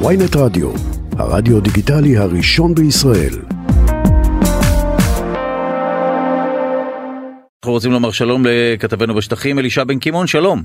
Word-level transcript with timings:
ויינט 0.00 0.36
רדיו, 0.36 0.70
הרדיו 1.18 1.60
דיגיטלי 1.60 2.16
הראשון 2.16 2.74
בישראל. 2.74 3.34
אנחנו 7.62 7.72
רוצים 7.72 7.92
לומר 7.92 8.10
שלום 8.10 8.42
לכתבנו 8.46 9.14
בשטחים, 9.14 9.58
אלישע 9.58 9.84
בן 9.84 9.98
קימון, 9.98 10.26
שלום. 10.26 10.62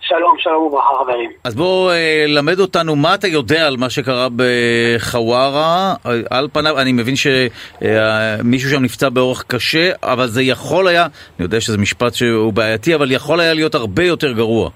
שלום, 0.00 0.34
שלום 0.38 0.62
וברכה 0.62 0.86
חברים. 1.02 1.30
אז 1.44 1.54
בוא 1.54 1.92
אה, 1.92 2.24
למד 2.28 2.60
אותנו 2.60 2.96
מה 2.96 3.14
אתה 3.14 3.28
יודע 3.28 3.66
על 3.66 3.76
מה 3.76 3.90
שקרה 3.90 4.28
בחווארה. 4.36 5.94
על 6.30 6.48
פניו, 6.52 6.78
אני 6.80 6.92
מבין 6.92 7.14
שמישהו 7.16 8.70
שם 8.70 8.82
נפצע 8.82 9.08
באורח 9.08 9.44
קשה, 9.46 9.90
אבל 10.02 10.26
זה 10.26 10.42
יכול 10.42 10.88
היה, 10.88 11.02
אני 11.02 11.10
יודע 11.44 11.60
שזה 11.60 11.78
משפט 11.78 12.14
שהוא 12.14 12.52
בעייתי, 12.52 12.94
אבל 12.94 13.12
יכול 13.12 13.40
היה 13.40 13.54
להיות 13.54 13.74
הרבה 13.74 14.04
יותר 14.04 14.32
גרוע. 14.32 14.70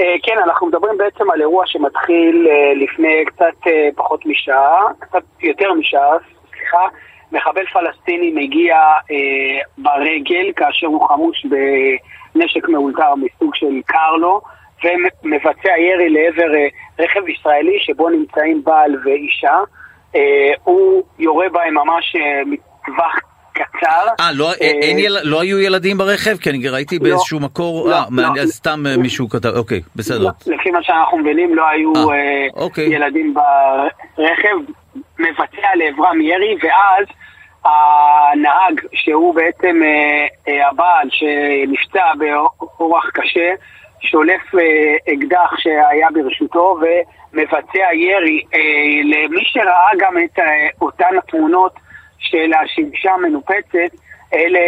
אה, 0.00 0.14
כן, 0.22 0.38
אנחנו 0.44 0.66
מדברים 0.66 0.98
בעצם 0.98 1.30
על 1.30 1.40
אירוע 1.40 1.66
שמתחיל 1.66 2.46
אה, 2.50 2.74
לפני 2.74 3.24
קצת 3.26 3.66
אה, 3.66 3.88
פחות 3.96 4.26
משעה, 4.26 4.80
קצת 4.98 5.22
יותר 5.40 5.72
משעה, 5.72 6.16
סליחה. 6.50 6.86
מחבל 7.32 7.66
פלסטיני 7.66 8.30
מגיע 8.34 8.76
אה, 9.10 9.60
ברגל 9.78 10.52
כאשר 10.56 10.86
הוא 10.86 11.08
חמוש 11.08 11.46
בנשק 12.34 12.68
מאולתר 12.68 13.14
מסוג 13.14 13.54
של 13.54 13.80
קרלו 13.86 14.40
ומבצע 14.84 15.78
ירי 15.78 16.08
לעבר 16.08 16.54
אה, 16.54 16.66
רכב 16.98 17.28
ישראלי 17.28 17.78
שבו 17.80 18.08
נמצאים 18.08 18.64
בעל 18.64 18.96
ואישה. 19.04 19.58
אה, 20.14 20.52
הוא 20.64 21.02
יורה 21.18 21.48
בהם 21.48 21.74
ממש 21.74 22.16
אה, 22.16 22.42
מטווח 22.46 23.14
קצר. 23.56 24.06
אה, 24.20 24.32
לא, 24.34 24.50
אה, 24.62 24.86
יל... 24.98 25.16
לא 25.22 25.40
היו 25.40 25.58
ילדים 25.58 25.98
ברכב? 25.98 26.36
כי 26.36 26.50
אני 26.50 26.68
ראיתי 26.68 26.98
באיזשהו 26.98 27.38
לא, 27.38 27.44
מקור, 27.44 27.88
לא, 27.88 27.94
אה, 27.94 28.04
לא, 28.10 28.22
לא, 28.36 28.46
סתם 28.46 28.86
לא, 28.86 29.02
מישהו 29.02 29.28
כתב, 29.28 29.56
אוקיי, 29.56 29.80
בסדר. 29.96 30.24
לא, 30.24 30.30
לפי 30.46 30.70
מה 30.70 30.82
שאנחנו 30.82 31.18
מבינים 31.18 31.54
לא 31.54 31.68
היו 31.68 31.92
אה, 31.96 32.14
אה, 32.14 32.46
אוקיי. 32.56 32.84
ילדים 32.84 33.34
ברכב, 33.34 34.56
מבצע 35.18 35.68
לעברם 35.74 36.20
ירי, 36.20 36.56
ואז 36.62 37.06
הנהג, 37.64 38.80
שהוא 38.92 39.34
בעצם 39.34 39.80
אה, 39.84 40.26
אה, 40.48 40.68
הבעל 40.68 41.08
שנפצע 41.10 42.12
באורח 42.18 43.10
קשה, 43.14 43.50
שולף 44.00 44.54
אה, 44.54 45.14
אקדח 45.14 45.50
שהיה 45.58 46.08
ברשותו 46.14 46.78
ומבצע 46.80 47.94
ירי. 47.94 48.42
אה, 48.54 48.60
למי 49.04 49.44
שראה 49.44 49.90
גם 49.98 50.14
את 50.24 50.38
אה, 50.38 50.68
אותן 50.80 51.18
התמונות 51.18 51.72
של 52.18 52.52
השמשה 52.52 53.12
המנופצת, 53.12 53.96
אלה, 54.34 54.60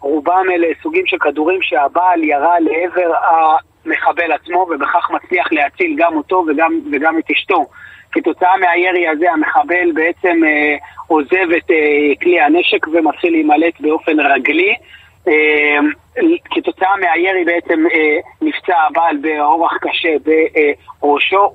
רובם 0.00 0.46
אלה 0.54 0.66
סוגים 0.82 1.06
של 1.06 1.18
כדורים 1.18 1.62
שהבעל 1.62 2.24
ירה 2.24 2.60
לעבר 2.60 3.14
המחבל 3.26 4.32
עצמו 4.32 4.66
ובכך 4.70 5.10
מצליח 5.10 5.52
להציל 5.52 5.96
גם 5.98 6.16
אותו 6.16 6.44
וגם, 6.48 6.80
וגם 6.92 7.18
את 7.18 7.30
אשתו. 7.30 7.66
כתוצאה 8.12 8.56
מהירי 8.56 9.08
הזה 9.08 9.32
המחבל 9.32 9.92
בעצם 9.94 10.44
אה, 10.44 10.76
עוזב 11.06 11.52
את 11.56 11.70
אה, 11.70 12.14
כלי 12.22 12.40
הנשק 12.40 12.86
ומתחיל 12.88 13.32
להימלט 13.32 13.80
באופן 13.80 14.20
רגלי. 14.20 14.74
אה, 15.28 15.78
כתוצאה 16.44 16.96
מהירי 16.96 17.44
בעצם 17.44 17.84
אה, 17.94 18.16
נפצע 18.42 18.76
הבעל 18.90 19.16
באורח 19.16 19.72
קשה 19.80 20.14
בראשו 21.02 21.54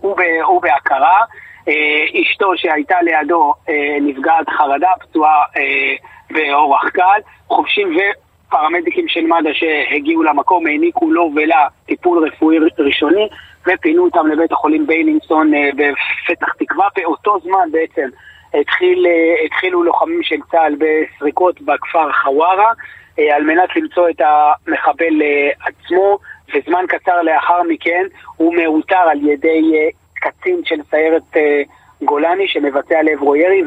ובהכרה. 0.50 1.20
אה, 1.68 2.22
אשתו 2.22 2.52
שהייתה 2.56 3.02
לידו 3.02 3.54
אה, 3.70 3.98
נפגעת 4.02 4.50
חרדה, 4.50 4.90
פצועה 5.00 5.44
אה, 5.58 5.96
באורח 6.32 6.90
קל, 6.90 7.20
חובשים 7.48 7.98
ופרמדיקים 7.98 9.08
של 9.08 9.22
מד"א 9.22 9.54
שהגיעו 9.54 10.24
למקום 10.24 10.68
העניקו 10.68 11.12
לו 11.12 11.32
ולה 11.36 11.68
טיפול 11.86 12.28
רפואי 12.28 12.58
ראשוני 12.80 13.28
ופינו 13.68 14.04
אותם 14.04 14.28
לבית 14.28 14.52
החולים 14.52 14.88
ביילינסון 14.88 15.52
בפתח 15.76 16.54
תקווה. 16.60 16.88
באותו 16.96 17.40
זמן 17.40 17.72
בעצם 17.72 18.10
התחיל, 18.54 19.06
התחילו 19.46 19.84
לוחמים 19.84 20.24
של 20.24 20.36
צה"ל 20.52 20.76
בסריקות 20.80 21.62
בכפר 21.62 22.12
חווארה 22.24 22.72
על 23.18 23.44
מנת 23.44 23.76
למצוא 23.76 24.10
את 24.10 24.22
המחבל 24.22 25.22
עצמו, 25.66 26.18
וזמן 26.54 26.86
קצר 26.88 27.22
לאחר 27.22 27.64
מכן 27.64 28.06
הוא 28.38 28.56
מאותר 28.56 28.96
על 28.96 29.30
ידי 29.30 29.92
קצין 30.22 30.62
של 30.66 30.76
סיירת 30.90 31.38
אה, 31.38 31.62
גולני 32.02 32.48
שמבצע 32.48 33.02
לעברו 33.04 33.36
ירי 33.36 33.62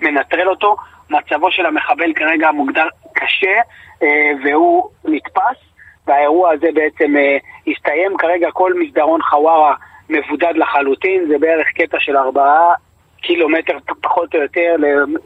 ומנטרל 0.00 0.48
אותו. 0.48 0.76
מצבו 1.10 1.50
של 1.50 1.66
המחבל 1.66 2.12
כרגע 2.14 2.50
מוגדר 2.50 2.86
קשה 3.12 3.56
אה, 4.02 4.30
והוא 4.44 4.88
נתפס 5.04 5.58
והאירוע 6.06 6.50
הזה 6.50 6.66
בעצם 6.74 7.16
אה, 7.16 7.36
הסתיים. 7.66 8.16
כרגע 8.16 8.50
כל 8.50 8.72
מסדרון 8.74 9.22
חווארה 9.22 9.74
מבודד 10.08 10.52
לחלוטין, 10.54 11.26
זה 11.28 11.38
בערך 11.38 11.66
קטע 11.74 11.96
של 12.00 12.16
ארבעה 12.16 12.74
קילומטר 13.22 13.78
פחות 14.02 14.34
או 14.34 14.40
יותר 14.40 14.74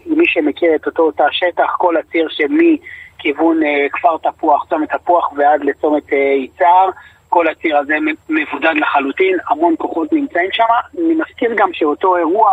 למי 0.06 0.26
שמכיר 0.26 0.74
את 0.74 0.86
אותו 0.86 1.10
תא 1.10 1.24
שטח, 1.30 1.74
כל 1.78 1.96
הציר 1.96 2.28
שמכיוון 2.28 3.60
כפר 3.92 4.16
תפוח, 4.16 4.66
צומת 4.68 4.92
תפוח 4.92 5.32
ועד 5.36 5.64
לצומת 5.64 6.12
יצהר. 6.36 6.90
כל 7.28 7.48
הציר 7.48 7.78
הזה 7.78 7.96
מבודד 8.28 8.74
לחלוטין, 8.74 9.36
המון 9.48 9.74
כוחות 9.78 10.12
נמצאים 10.12 10.48
שם. 10.52 10.64
אני 10.98 11.14
מזכיר 11.14 11.54
גם 11.56 11.72
שאותו 11.72 12.16
אירוע, 12.16 12.50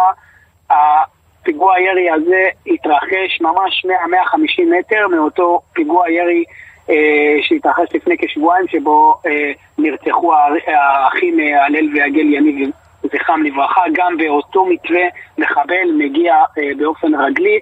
הפיגוע 0.70 1.76
הירי 1.76 2.10
הזה 2.10 2.44
התרחש 2.68 3.42
ממש 3.42 3.86
100-150 3.86 4.66
מטר 4.80 5.08
מאותו 5.08 5.62
פיגוע 5.74 6.12
ירי 6.12 6.44
אה, 6.90 7.38
שהתרחש 7.42 7.88
לפני 7.94 8.16
כשבועיים, 8.18 8.68
שבו 8.68 9.16
אה, 9.26 9.52
נרצחו 9.78 10.34
האחים 10.68 11.40
אה, 11.40 11.66
הלל 11.66 11.94
ויגל 11.94 12.34
יניב 12.34 12.70
זכרם 13.04 13.44
לברכה. 13.44 13.82
גם 13.94 14.18
באותו 14.18 14.66
מתווה 14.66 15.04
מחבל 15.38 15.92
מגיע 15.98 16.36
אה, 16.58 16.70
באופן 16.78 17.16
רגלי, 17.16 17.60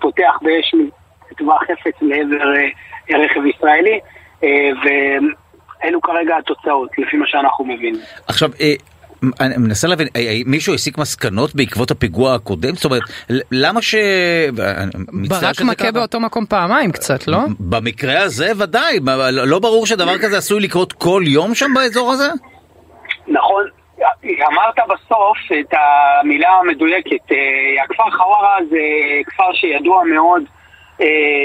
פותח 0.00 0.38
באש 0.42 0.74
מטווח 1.32 1.62
חפץ 1.62 2.02
לעבר 2.02 2.56
אה, 2.56 3.18
רכב 3.18 3.46
ישראלי. 3.46 4.00
אה, 4.44 4.70
אלו 5.84 6.00
כרגע 6.00 6.36
התוצאות, 6.36 6.90
לפי 6.98 7.16
מה 7.16 7.26
שאנחנו 7.26 7.64
מבינים. 7.64 8.00
עכשיו, 8.28 8.50
אה, 8.60 8.74
אני 9.40 9.56
מנסה 9.56 9.88
להבין, 9.88 10.08
אה, 10.16 10.20
אה, 10.20 10.38
מישהו 10.46 10.74
הסיק 10.74 10.98
מסקנות 10.98 11.54
בעקבות 11.54 11.90
הפיגוע 11.90 12.34
הקודם? 12.34 12.74
זאת 12.74 12.84
אומרת, 12.84 13.02
למה 13.52 13.82
ש... 13.82 13.94
ברק 15.28 15.60
מכה 15.60 15.92
באותו 15.92 16.20
מקום 16.20 16.46
פעמיים 16.46 16.92
קצת, 16.92 17.28
לא? 17.28 17.38
במקרה 17.60 18.22
הזה 18.22 18.52
ודאי, 18.58 18.98
לא 19.46 19.58
ברור 19.58 19.86
שדבר 19.86 20.18
כזה 20.18 20.38
עשוי 20.38 20.60
לקרות 20.60 20.92
כל 20.92 21.22
יום 21.26 21.54
שם 21.54 21.70
באזור 21.74 22.12
הזה? 22.12 22.28
נכון, 23.28 23.64
אמרת 24.24 24.74
בסוף 24.88 25.38
את 25.60 25.74
המילה 26.20 26.48
המדויקת. 26.48 27.24
הכפר 27.84 28.10
חווארה 28.10 28.56
זה 28.70 28.78
כפר 29.26 29.52
שידוע 29.52 30.04
מאוד 30.04 30.42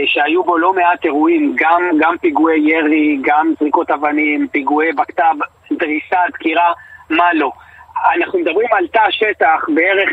שהיו 0.05 0.43
בו 0.43 0.57
לא 0.57 0.73
מעט 0.73 1.05
אירועים, 1.05 1.53
גם, 1.55 1.81
גם 1.99 2.17
פיגועי 2.17 2.59
ירי, 2.59 3.17
גם 3.21 3.53
זריקות 3.59 3.91
אבנים, 3.91 4.47
פיגועי 4.51 4.91
בקת"ב, 4.91 5.35
דריסה, 5.71 6.19
דקירה, 6.33 6.73
מה 7.09 7.33
לא. 7.33 7.51
אנחנו 8.16 8.39
מדברים 8.39 8.67
על 8.71 8.88
תא 8.88 9.05
שטח 9.09 9.66
בערך 9.67 10.09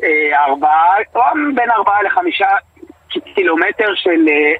כארבעה, 0.00 0.98
אה, 1.16 1.22
אה, 1.22 1.32
בין 1.54 1.70
ארבעה 1.70 2.02
לחמישה 2.02 2.48
קילומטר 3.34 3.94
של 3.94 4.28
אה, 4.28 4.52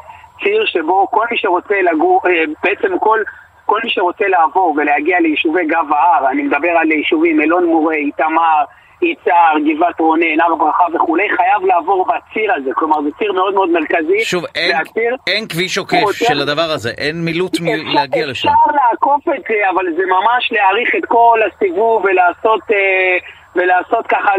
ציר 0.45 0.65
שבו 0.67 1.07
כל 1.11 1.27
מי 1.31 1.39
שרוצה 1.39 1.83
לגור, 1.83 2.21
אה, 2.27 2.45
בעצם 2.65 2.99
כל, 2.99 3.21
כל 3.67 3.81
מי 3.85 3.91
שרוצה 3.91 4.29
לעבור 4.29 4.75
ולהגיע 4.77 5.21
ליישובי 5.21 5.67
גב 5.67 5.93
ההר, 5.93 6.31
אני 6.31 6.43
מדבר 6.43 6.71
על 6.71 6.93
יישובים 6.93 7.41
אלון 7.41 7.65
מורה, 7.65 7.95
איתמר, 7.95 8.65
יצהר, 9.03 9.55
גבעת 9.67 10.01
רונן, 10.01 10.41
הר 10.41 10.55
ברכה 10.55 10.85
וכולי, 10.95 11.29
חייב 11.37 11.67
לעבור 11.67 12.07
בציר 12.07 12.55
הזה. 12.55 12.71
כלומר, 12.75 13.03
זה 13.03 13.09
ציר 13.19 13.33
מאוד 13.33 13.55
מאוד 13.55 13.71
מרכזי. 13.71 14.21
שוב, 14.21 14.45
אין, 14.55 14.77
והציר, 14.77 15.17
אין 15.27 15.49
כביש 15.49 15.79
עוקף 15.79 16.13
של 16.13 16.41
הדבר 16.41 16.71
הזה, 16.75 16.91
אין 16.99 17.25
מילוט 17.25 17.57
להגיע 17.95 18.27
לשם. 18.27 18.49
אפשר 18.49 18.77
לעקוף 18.77 19.29
את 19.29 19.43
זה, 19.49 19.71
אבל 19.71 19.85
זה 19.97 20.03
ממש 20.07 20.53
להעריך 20.53 20.95
את 20.99 21.05
כל 21.09 21.41
הסיבוב 21.47 22.05
ולעשות, 22.05 22.61
אה, 22.71 23.19
ולעשות 23.57 24.07
ככה... 24.07 24.33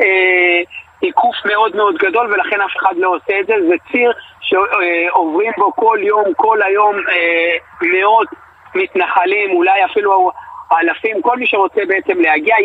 אה, 0.00 0.62
עיקוף 1.00 1.36
מאוד 1.44 1.76
מאוד 1.76 1.94
גדול 1.94 2.32
ולכן 2.32 2.60
אף 2.60 2.76
אחד 2.76 2.96
לא 2.96 3.14
עושה 3.16 3.40
את 3.40 3.46
זה, 3.46 3.54
זה 3.68 3.74
ציר 3.92 4.12
שעוברים 4.40 5.52
בו 5.56 5.72
כל 5.72 5.98
יום, 6.02 6.24
כל 6.36 6.62
היום 6.62 6.96
אה, 6.96 7.56
מאות 7.82 8.28
מתנחלים, 8.74 9.50
אולי 9.50 9.84
אפילו 9.84 10.30
אלפים, 10.72 11.22
כל 11.22 11.36
מי 11.36 11.46
שרוצה 11.46 11.80
בעצם 11.88 12.20
להגיע, 12.20 12.56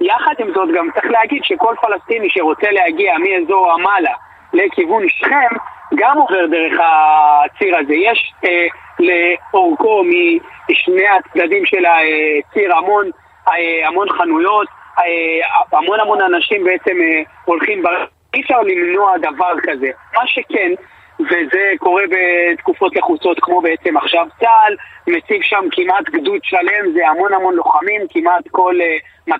יחד 0.00 0.34
עם 0.38 0.52
זאת 0.54 0.68
גם 0.76 0.88
צריך 0.94 1.06
להגיד 1.06 1.44
שכל 1.44 1.74
פלסטיני 1.80 2.28
שרוצה 2.30 2.70
להגיע 2.70 3.14
מאזור 3.18 3.72
רמאללה 3.72 4.12
לכיוון 4.52 5.08
שכם 5.08 5.56
גם 5.94 6.18
עובר 6.18 6.46
דרך 6.46 6.80
הציר 6.82 7.76
הזה. 7.78 7.94
יש 7.94 8.32
אה, 8.44 8.66
לאורכו 8.98 10.02
משני 10.70 11.08
הצדדים 11.08 11.66
של 11.66 11.84
הציר 11.86 12.76
המון, 12.76 13.10
אה, 13.48 13.88
המון 13.88 14.08
חנויות, 14.10 14.68
אה, 14.98 15.78
המון 15.78 16.00
המון 16.00 16.20
אנשים 16.22 16.64
בעצם 16.64 16.96
אה, 17.00 17.22
הולכים 17.44 17.82
בר... 17.82 18.04
אי 18.34 18.40
אפשר 18.40 18.62
למנוע 18.62 19.18
דבר 19.18 19.52
כזה. 19.62 19.90
מה 20.14 20.26
שכן, 20.26 20.70
וזה 21.20 21.72
קורה 21.78 22.02
בתקופות 22.10 22.96
לחוצות 22.96 23.38
כמו 23.40 23.60
בעצם 23.60 23.96
עכשיו 23.96 24.26
צה"ל, 24.40 24.76
מציב 25.06 25.42
שם 25.42 25.64
כמעט 25.72 26.08
גדוד 26.08 26.40
שלם, 26.42 26.92
זה 26.94 27.08
המון 27.08 27.34
המון 27.34 27.54
לוחמים, 27.54 28.00
כמעט 28.10 28.48
כל 28.50 28.74
200-300 29.30 29.34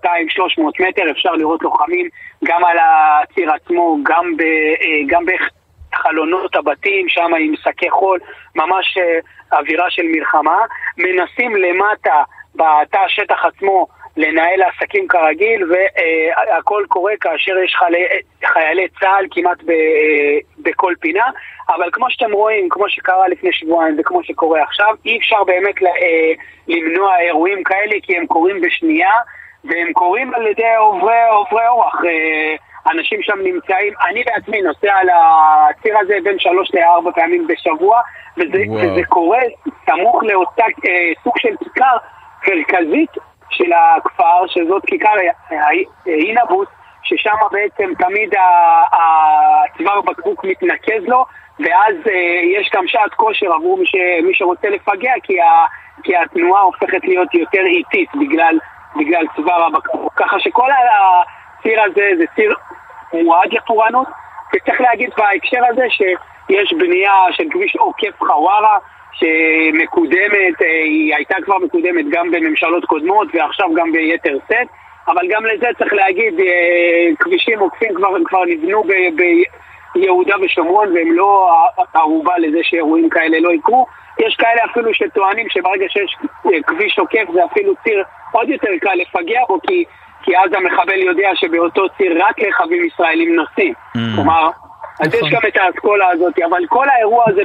מטר 0.81 1.11
אפשר 1.11 1.32
לראות 1.32 1.62
לוחמים 1.62 2.08
גם 2.44 2.64
על 2.64 2.76
הציר 2.81 3.52
עצמו, 3.52 3.99
גם, 4.02 4.37
ב, 4.37 4.43
גם 5.06 5.25
בחלונות 5.93 6.56
הבתים, 6.56 7.08
שם 7.08 7.31
עם 7.40 7.55
שקי 7.56 7.90
חול, 7.90 8.19
ממש 8.56 8.99
אווירה 9.52 9.90
של 9.90 10.02
מלחמה. 10.02 10.58
מנסים 10.99 11.56
למטה, 11.56 12.23
בתא 12.55 12.99
השטח 13.06 13.44
עצמו, 13.44 13.87
לנהל 14.17 14.63
עסקים 14.63 15.09
כרגיל, 15.09 15.65
והכל 15.71 16.85
קורה 16.89 17.13
כאשר 17.21 17.59
יש 17.59 17.75
חיילי, 17.79 18.05
חיילי 18.45 18.89
צה"ל 19.01 19.27
כמעט 19.31 19.59
ב, 19.67 19.73
בכל 20.59 20.95
פינה. 21.01 21.31
אבל 21.69 21.89
כמו 21.93 22.11
שאתם 22.11 22.33
רואים, 22.33 22.69
כמו 22.69 22.89
שקרה 22.89 23.29
לפני 23.29 23.53
שבועיים 23.53 23.97
וכמו 23.99 24.25
שקורה 24.25 24.63
עכשיו, 24.63 24.95
אי 25.05 25.19
אפשר 25.19 25.45
באמת 25.45 25.75
למנוע 26.69 27.19
אירועים 27.19 27.65
כאלה 27.65 27.97
כי 28.03 28.17
הם 28.17 28.27
קורים 28.27 28.61
בשנייה, 28.61 29.13
והם 29.65 29.93
קורים 29.93 30.35
על 30.35 30.47
ידי 30.47 30.77
עוברי, 30.79 31.29
עוברי 31.31 31.69
אורח. 31.69 32.01
אנשים 32.91 33.23
שם 33.23 33.39
נמצאים, 33.43 33.93
אני 34.09 34.23
בעצמי 34.25 34.62
נוסע 34.62 34.95
על 34.95 35.09
הציר 35.11 35.99
הזה 35.99 36.15
בין 36.25 36.39
שלוש 36.39 36.75
לארבע 36.75 37.11
פעמים 37.15 37.47
בשבוע, 37.47 38.01
וזה, 38.37 38.62
וזה 38.75 39.01
קורה 39.09 39.41
סמוך 39.87 40.25
לאותה 40.25 40.65
אה, 40.65 41.12
סוג 41.25 41.39
של 41.39 41.57
כיכר 41.65 41.97
מרכזית 42.49 43.11
של 43.51 43.73
הכפר, 43.73 44.47
שזאת 44.47 44.83
כיכר 44.87 45.15
אינבוס, 46.07 46.69
ששם 47.03 47.37
בעצם 47.53 47.93
תמיד 47.99 48.35
הצוואר 48.93 50.01
בקבוק 50.01 50.45
מתנקז 50.45 51.03
לו, 51.07 51.25
ואז 51.59 51.95
אה, 52.09 52.41
יש 52.61 52.71
גם 52.75 52.87
שעת 52.87 53.15
כושר 53.15 53.53
עבור 53.55 53.79
מי, 53.79 53.87
ש, 53.87 53.95
מי 54.23 54.35
שרוצה 54.35 54.69
לפגע, 54.69 55.13
כי, 55.23 55.41
ה, 55.41 55.67
כי 56.03 56.17
התנועה 56.17 56.63
הופכת 56.63 57.05
להיות 57.05 57.35
יותר 57.35 57.63
איטית 57.67 58.09
בגלל, 58.15 58.59
בגלל 58.97 59.25
צוואר 59.37 59.67
הבקבוק. 59.67 60.13
ככה 60.17 60.41
שכל 60.41 60.69
הציר 60.71 61.83
הזה 61.83 62.11
זה 62.19 62.25
ציר 62.35 62.55
מועד 63.13 63.53
לפורענות, 63.53 64.09
וצריך 64.55 64.81
להגיד 64.81 65.11
בהקשר 65.17 65.61
הזה 65.71 65.85
שיש 65.91 66.73
בנייה 66.73 67.13
של 67.31 67.45
כביש 67.51 67.77
עוקף 67.77 68.19
חווארה, 68.19 68.79
שמקודמת, 69.19 70.63
אה, 70.63 70.83
היא 70.85 71.15
הייתה 71.15 71.37
כבר 71.45 71.59
מקודמת 71.59 72.05
גם 72.11 72.31
בממשלות 72.31 72.85
קודמות 72.85 73.29
ועכשיו 73.35 73.69
גם 73.77 73.93
ביתר 73.93 74.39
שאת, 74.49 74.67
אבל 75.09 75.23
גם 75.31 75.47
לזה 75.47 75.67
צריך 75.79 75.93
להגיד, 75.93 76.41
אה, 76.41 77.09
כבישים 77.19 77.59
עוקפים 77.59 77.95
כבר, 77.95 78.09
כבר 78.25 78.45
נבנו 78.45 78.83
ב, 78.85 78.93
ביהודה 79.95 80.35
ושומרון 80.43 80.93
והם 80.95 81.13
לא 81.13 81.51
ערובה 81.95 82.39
לזה 82.39 82.59
שאירועים 82.63 83.09
כאלה 83.09 83.41
לא 83.41 83.53
יקרו. 83.53 83.87
יש 84.19 84.37
כאלה 84.37 84.65
אפילו 84.71 84.95
שטוענים 84.95 85.49
שברגע 85.49 85.87
שיש 85.89 86.17
אה, 86.47 86.62
כביש 86.67 86.99
עוקף 86.99 87.33
זה 87.33 87.45
אפילו 87.45 87.75
ציר 87.85 88.03
עוד 88.33 88.49
יותר 88.49 88.71
קל 88.81 88.95
לפגע 88.95 89.41
בו 89.49 89.59
כי, 89.67 89.85
כי 90.23 90.39
אז 90.39 90.51
המחבל 90.53 90.99
יודע 90.99 91.31
שבאותו 91.35 91.89
ציר 91.97 92.25
רק 92.25 92.37
רכבים 92.41 92.85
ישראלים 92.85 93.35
נוסעים. 93.37 93.73
Mm. 93.73 94.01
כלומר, 94.15 94.51
אז 95.01 95.15
יש 95.15 95.15
נכון. 95.15 95.31
גם 95.31 95.41
את 95.49 95.57
האסכולה 95.57 96.09
הזאת, 96.09 96.35
אבל 96.51 96.67
כל 96.69 96.89
האירוע 96.89 97.25
הזה. 97.29 97.43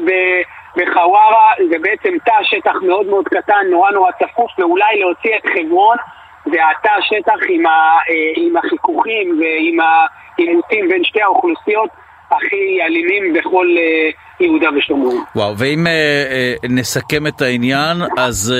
בחווארה 0.77 1.51
זה 1.69 1.75
בעצם 1.81 2.17
תא 2.25 2.43
שטח 2.43 2.75
מאוד 2.81 3.05
מאוד 3.05 3.27
קטן, 3.27 3.65
נורא 3.71 3.91
נורא 3.91 4.11
צפוף, 4.11 4.59
ואולי 4.59 4.99
להוציא 4.99 5.35
את 5.35 5.45
חברון 5.45 5.97
זה 6.45 6.57
התא 6.69 6.93
שטח 7.01 7.39
עם, 7.49 7.65
ה, 7.65 7.69
אה, 8.09 8.33
עם 8.35 8.57
החיכוכים 8.57 9.39
ועם 9.39 9.77
העימותים 9.79 10.89
בין 10.89 11.03
שתי 11.03 11.21
האוכלוסיות 11.21 11.89
הכי 12.31 12.81
אלימים 12.81 13.33
בכל 13.33 13.67
אה, 13.77 14.09
יהודה 14.39 14.69
ושומרון. 14.77 15.23
וואו, 15.35 15.57
ואם 15.57 15.87
אה, 15.87 15.91
אה, 15.91 16.53
נסכם 16.69 17.27
את 17.27 17.41
העניין, 17.41 17.97
אז 18.17 18.53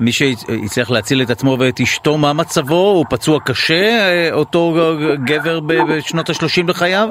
מי 0.00 0.12
שהצליח 0.12 0.90
להציל 0.90 1.22
את 1.22 1.30
עצמו 1.30 1.56
ואת 1.60 1.80
אשתו, 1.80 2.18
מה 2.18 2.32
מצבו? 2.32 2.74
הוא 2.74 3.04
פצוע 3.10 3.40
קשה, 3.40 4.28
אותו 4.32 4.74
גבר 5.24 5.60
בשנות 5.60 6.30
ה-30 6.30 6.68
לחייו? 6.68 7.08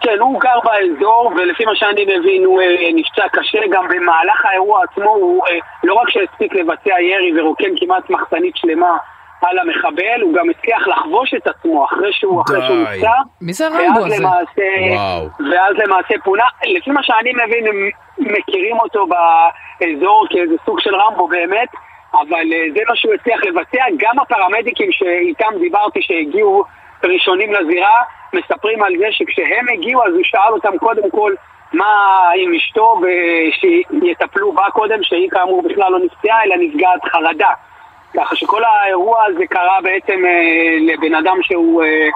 כן, 0.00 0.18
הוא 0.20 0.40
גר 0.40 0.58
באזור, 0.64 1.32
ולפי 1.36 1.64
מה 1.64 1.74
שאני 1.74 2.02
מבין 2.02 2.44
הוא 2.44 2.60
נפצע 2.94 3.28
קשה, 3.32 3.58
גם 3.70 3.84
במהלך 3.88 4.44
האירוע 4.44 4.82
עצמו 4.84 5.10
הוא 5.10 5.42
לא 5.84 5.94
רק 5.94 6.10
שהספיק 6.10 6.54
לבצע 6.54 7.00
ירי 7.00 7.40
ורוקן 7.40 7.70
כמעט 7.80 8.10
מחסנית 8.10 8.56
שלמה 8.56 8.96
על 9.42 9.58
המחבל, 9.58 10.20
הוא 10.22 10.34
גם 10.34 10.50
הצליח 10.50 10.88
לחבוש 10.88 11.34
את 11.34 11.46
עצמו 11.46 11.84
אחרי 11.84 12.12
שהוא, 12.12 12.42
אחרי 12.42 12.60
שהוא 12.66 12.76
נפצע. 12.76 13.12
מי 13.40 13.52
זה 13.52 13.66
הרמבו 13.66 14.06
הזה? 14.06 14.16
למעשה, 14.20 14.62
וואו. 14.90 15.28
ואז 15.50 15.76
למעשה 15.76 16.14
פונה, 16.24 16.44
לפי 16.64 16.90
מה 16.90 17.02
שאני 17.02 17.32
מבין 17.32 17.66
הם 17.66 17.88
מכירים 18.18 18.76
אותו 18.80 19.06
באזור 19.06 20.26
כאיזה 20.30 20.54
סוג 20.64 20.80
של 20.80 20.94
רמבו 20.94 21.28
באמת, 21.28 21.68
אבל 22.12 22.52
אה, 22.52 22.64
זה 22.74 22.80
מה 22.88 22.96
שהוא 22.96 23.14
הצליח 23.14 23.40
לבצע, 23.44 23.84
גם 23.96 24.18
הפרמדיקים 24.18 24.92
שאיתם 24.92 25.58
דיברתי 25.60 26.02
שהגיעו 26.02 26.64
ראשונים 27.04 27.52
לזירה, 27.52 28.02
מספרים 28.32 28.82
על 28.82 28.92
זה 28.98 29.06
שכשהם 29.10 29.66
הגיעו 29.72 30.06
אז 30.06 30.14
הוא 30.14 30.24
שאל 30.24 30.52
אותם 30.52 30.78
קודם 30.78 31.10
כל 31.10 31.34
מה 31.72 32.20
עם 32.36 32.54
אשתו 32.54 33.00
ושיטפלו 33.02 34.52
בה 34.52 34.70
קודם, 34.72 35.02
שהיא 35.02 35.30
כאמור 35.30 35.62
בכלל 35.62 35.92
לא 35.92 35.98
נפצעה 35.98 36.44
אלא 36.44 36.56
נפגעת 36.56 37.04
חרדה. 37.12 37.50
ככה 38.16 38.36
שכל 38.36 38.62
האירוע 38.64 39.24
הזה 39.24 39.46
קרה 39.50 39.78
בעצם 39.82 40.24
אה, 40.26 40.94
לבן 40.94 41.14
אדם 41.14 41.36
שהוא 41.42 41.82
אה, 41.82 42.08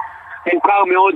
מוכר 0.53 0.85
מאוד 0.85 1.15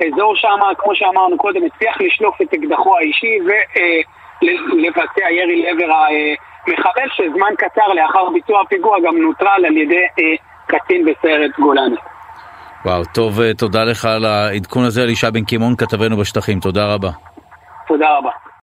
באזור 0.00 0.36
שם, 0.36 0.58
כמו 0.78 0.94
שאמרנו 0.94 1.36
קודם, 1.38 1.60
הצליח 1.66 2.00
לשלוף 2.00 2.42
את 2.42 2.54
אקדחו 2.54 2.96
האישי 2.98 3.38
ולבצע 3.44 5.24
אה, 5.24 5.32
ירי 5.32 5.62
לעבר 5.62 5.94
המחבל, 5.94 7.08
שזמן 7.12 7.54
קצר 7.58 7.88
לאחר 7.94 8.30
ביצוע 8.30 8.60
הפיגוע 8.60 8.96
גם 9.06 9.16
נוטרל 9.16 9.64
על 9.66 9.76
ידי 9.76 10.04
אה, 10.18 10.36
קצין 10.66 11.04
בסיירת 11.04 11.50
גולני. 11.58 11.96
וואו, 12.84 13.04
טוב, 13.14 13.40
אה, 13.40 13.54
תודה 13.54 13.84
לך 13.84 14.04
על 14.04 14.24
העדכון 14.24 14.84
הזה, 14.84 15.02
אלישע 15.02 15.30
בן 15.30 15.44
קימון, 15.44 15.76
כתבנו 15.76 16.16
בשטחים, 16.16 16.60
תודה 16.60 16.94
רבה. 16.94 17.10
תודה 17.88 18.18
רבה. 18.18 18.30